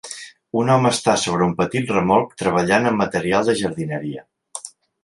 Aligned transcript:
Un 0.61 0.71
home 0.75 0.91
està 0.95 1.15
sobre 1.25 1.45
un 1.49 1.53
petit 1.61 1.93
remolc 1.97 2.35
treballant 2.43 2.89
amb 2.93 3.05
material 3.07 3.49
de 3.53 3.57
jardineria. 3.63 4.27